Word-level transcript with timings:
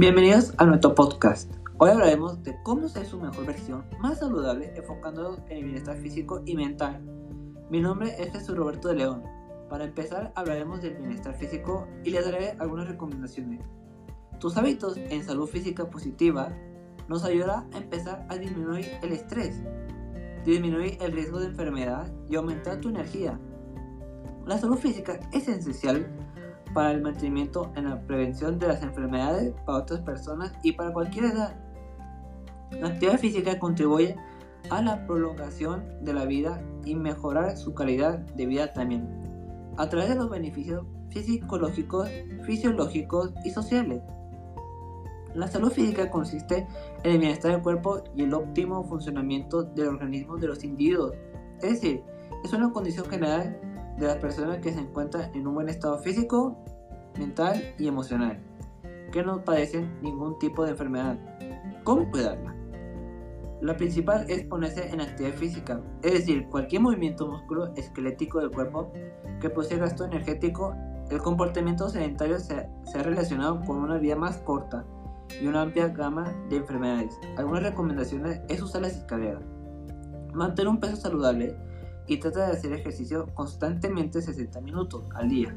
Bienvenidos 0.00 0.54
a 0.58 0.64
nuestro 0.64 0.94
podcast. 0.94 1.52
Hoy 1.78 1.90
hablaremos 1.90 2.40
de 2.44 2.56
cómo 2.62 2.88
ser 2.88 3.04
su 3.04 3.18
mejor 3.18 3.46
versión 3.46 3.84
más 3.98 4.20
saludable 4.20 4.72
enfocándonos 4.76 5.40
en 5.48 5.56
el 5.56 5.64
bienestar 5.64 5.96
físico 5.96 6.40
y 6.46 6.54
mental. 6.54 7.02
Mi 7.68 7.80
nombre 7.80 8.14
es 8.16 8.30
Jesús 8.30 8.56
Roberto 8.56 8.86
de 8.86 8.94
León. 8.94 9.24
Para 9.68 9.86
empezar 9.86 10.32
hablaremos 10.36 10.82
del 10.82 10.98
bienestar 10.98 11.34
físico 11.34 11.88
y 12.04 12.10
les 12.10 12.24
daré 12.24 12.54
algunas 12.60 12.86
recomendaciones. 12.86 13.60
Tus 14.38 14.56
hábitos 14.56 14.96
en 14.96 15.24
salud 15.24 15.48
física 15.48 15.90
positiva 15.90 16.56
nos 17.08 17.24
ayudará 17.24 17.66
a 17.72 17.78
empezar 17.78 18.24
a 18.28 18.36
disminuir 18.36 18.86
el 19.02 19.10
estrés, 19.10 19.60
disminuir 20.44 20.96
el 21.00 21.10
riesgo 21.10 21.40
de 21.40 21.46
enfermedad 21.46 22.08
y 22.30 22.36
aumentar 22.36 22.80
tu 22.80 22.88
energía. 22.88 23.40
La 24.46 24.58
salud 24.58 24.78
física 24.78 25.18
es 25.32 25.48
esencial 25.48 26.06
para 26.78 26.92
el 26.92 27.02
mantenimiento 27.02 27.72
en 27.74 27.90
la 27.90 28.00
prevención 28.02 28.60
de 28.60 28.68
las 28.68 28.84
enfermedades 28.84 29.52
para 29.66 29.78
otras 29.78 29.98
personas 30.02 30.52
y 30.62 30.70
para 30.70 30.92
cualquier 30.92 31.24
edad. 31.24 31.56
La 32.70 32.86
actividad 32.86 33.18
física 33.18 33.58
contribuye 33.58 34.14
a 34.70 34.80
la 34.80 35.04
prolongación 35.04 35.82
de 36.04 36.12
la 36.12 36.24
vida 36.24 36.62
y 36.84 36.94
mejorar 36.94 37.56
su 37.56 37.74
calidad 37.74 38.20
de 38.20 38.46
vida 38.46 38.72
también, 38.72 39.08
a 39.76 39.88
través 39.88 40.10
de 40.10 40.14
los 40.14 40.30
beneficios 40.30 40.86
psicológicos, 41.10 42.08
fisiológicos 42.44 43.32
y 43.44 43.50
sociales. 43.50 44.00
La 45.34 45.48
salud 45.48 45.72
física 45.72 46.08
consiste 46.12 46.68
en 47.02 47.10
el 47.10 47.18
bienestar 47.18 47.50
del 47.50 47.62
cuerpo 47.62 48.04
y 48.14 48.22
el 48.22 48.32
óptimo 48.32 48.84
funcionamiento 48.84 49.64
del 49.64 49.88
organismo 49.88 50.36
de 50.36 50.46
los 50.46 50.62
individuos, 50.62 51.12
es 51.60 51.70
decir, 51.70 52.04
es 52.44 52.52
una 52.52 52.70
condición 52.72 53.06
general 53.06 53.60
de 53.98 54.06
las 54.06 54.18
personas 54.18 54.58
que 54.58 54.72
se 54.72 54.78
encuentran 54.78 55.34
en 55.34 55.44
un 55.44 55.54
buen 55.54 55.68
estado 55.68 55.98
físico, 55.98 56.56
mental 57.18 57.74
y 57.78 57.88
emocional, 57.88 58.38
que 59.12 59.22
no 59.22 59.44
padecen 59.44 60.00
ningún 60.02 60.38
tipo 60.38 60.64
de 60.64 60.70
enfermedad. 60.70 61.18
¿Cómo 61.84 62.10
cuidarla? 62.10 62.54
La 63.60 63.76
principal 63.76 64.24
es 64.28 64.44
ponerse 64.44 64.88
en 64.88 65.00
actividad 65.00 65.34
física, 65.34 65.80
es 66.02 66.12
decir, 66.12 66.46
cualquier 66.48 66.80
movimiento 66.80 67.26
músculo 67.26 67.74
esquelético 67.74 68.38
del 68.38 68.52
cuerpo 68.52 68.92
que 69.40 69.50
posee 69.50 69.78
gasto 69.78 70.04
energético. 70.04 70.76
El 71.10 71.18
comportamiento 71.18 71.88
sedentario 71.88 72.38
se, 72.38 72.68
se 72.84 72.98
ha 72.98 73.02
relacionado 73.02 73.60
con 73.62 73.78
una 73.78 73.98
vida 73.98 74.14
más 74.14 74.36
corta 74.38 74.84
y 75.42 75.46
una 75.46 75.62
amplia 75.62 75.88
gama 75.88 76.32
de 76.48 76.56
enfermedades. 76.56 77.18
Algunas 77.36 77.64
recomendaciones 77.64 78.40
es 78.48 78.62
usar 78.62 78.82
las 78.82 78.96
escaleras. 78.96 79.42
Mantener 80.34 80.68
un 80.68 80.78
peso 80.78 80.96
saludable 80.96 81.56
y 82.06 82.18
trata 82.18 82.46
de 82.46 82.52
hacer 82.52 82.72
ejercicio 82.72 83.26
constantemente 83.34 84.22
60 84.22 84.60
minutos 84.60 85.04
al 85.14 85.28
día. 85.28 85.54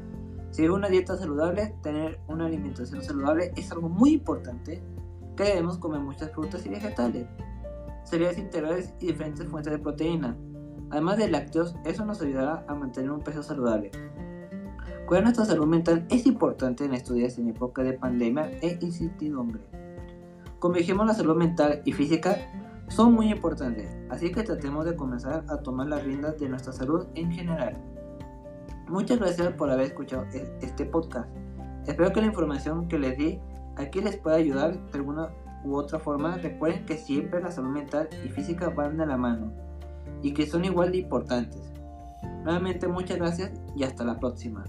Seguir 0.52 0.70
una 0.70 0.88
dieta 0.88 1.16
saludable, 1.16 1.74
tener 1.82 2.20
una 2.28 2.44
alimentación 2.44 3.02
saludable 3.02 3.52
es 3.56 3.72
algo 3.72 3.88
muy 3.88 4.12
importante 4.12 4.82
que 5.34 5.44
debemos 5.44 5.78
comer 5.78 6.00
muchas 6.00 6.30
frutas 6.30 6.66
y 6.66 6.68
vegetales, 6.68 7.26
cereales 8.04 8.38
integrales 8.38 8.92
y 9.00 9.06
diferentes 9.06 9.46
fuentes 9.46 9.72
de 9.72 9.78
proteína. 9.78 10.36
Además 10.90 11.16
de 11.16 11.30
lácteos, 11.30 11.74
eso 11.86 12.04
nos 12.04 12.20
ayudará 12.20 12.66
a 12.68 12.74
mantener 12.74 13.10
un 13.10 13.20
peso 13.20 13.42
saludable. 13.42 13.92
Cuidar 15.06 15.24
nuestra 15.24 15.46
salud 15.46 15.66
mental 15.66 16.06
es 16.10 16.26
importante 16.26 16.84
en 16.84 16.92
estos 16.92 17.16
días 17.16 17.38
en 17.38 17.48
época 17.48 17.82
de 17.82 17.94
pandemia 17.94 18.50
e 18.60 18.78
incertidumbre. 18.82 19.62
Convergimos 20.58 21.06
la 21.06 21.14
salud 21.14 21.34
mental 21.34 21.80
y 21.86 21.92
física 21.92 22.36
son 22.88 23.14
muy 23.14 23.30
importantes, 23.30 23.96
así 24.10 24.30
que 24.30 24.42
tratemos 24.42 24.84
de 24.84 24.96
comenzar 24.96 25.46
a 25.48 25.56
tomar 25.62 25.86
las 25.86 26.04
riendas 26.04 26.38
de 26.38 26.50
nuestra 26.50 26.74
salud 26.74 27.06
en 27.14 27.32
general. 27.32 27.91
Muchas 28.88 29.18
gracias 29.18 29.52
por 29.54 29.70
haber 29.70 29.86
escuchado 29.86 30.26
e-, 30.32 30.50
este 30.60 30.84
podcast. 30.84 31.28
Espero 31.86 32.12
que 32.12 32.20
la 32.20 32.26
información 32.26 32.88
que 32.88 32.98
les 32.98 33.16
di 33.16 33.40
aquí 33.76 34.00
les 34.00 34.16
pueda 34.16 34.36
ayudar 34.36 34.78
de 34.90 34.98
alguna 34.98 35.30
u 35.64 35.76
otra 35.76 35.98
forma. 35.98 36.36
Recuerden 36.36 36.84
que 36.84 36.96
siempre 36.96 37.40
la 37.42 37.50
salud 37.50 37.70
mental 37.70 38.08
y 38.24 38.28
física 38.28 38.68
van 38.68 38.96
de 38.96 39.06
la 39.06 39.16
mano 39.16 39.52
y 40.22 40.32
que 40.34 40.46
son 40.46 40.64
igual 40.64 40.92
de 40.92 40.98
importantes. 40.98 41.72
Nuevamente 42.44 42.88
muchas 42.88 43.18
gracias 43.18 43.52
y 43.76 43.84
hasta 43.84 44.04
la 44.04 44.18
próxima. 44.18 44.64